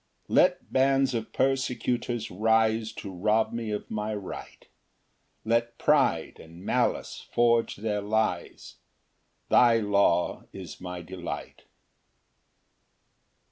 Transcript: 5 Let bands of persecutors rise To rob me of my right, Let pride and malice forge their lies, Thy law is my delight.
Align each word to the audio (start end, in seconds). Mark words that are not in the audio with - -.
5 0.27 0.29
Let 0.35 0.73
bands 0.73 1.13
of 1.13 1.31
persecutors 1.31 2.31
rise 2.31 2.91
To 2.93 3.11
rob 3.11 3.53
me 3.53 3.69
of 3.69 3.91
my 3.91 4.15
right, 4.15 4.67
Let 5.45 5.77
pride 5.77 6.39
and 6.39 6.65
malice 6.65 7.27
forge 7.31 7.75
their 7.75 8.01
lies, 8.01 8.77
Thy 9.49 9.77
law 9.77 10.45
is 10.51 10.81
my 10.81 11.03
delight. 11.03 11.65